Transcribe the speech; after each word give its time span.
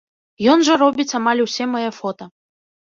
Ён 0.53 0.59
жа 0.69 0.79
робіць 0.83 1.15
амаль 1.21 1.45
усе 1.47 1.71
мае 1.77 1.87
фота. 2.01 2.33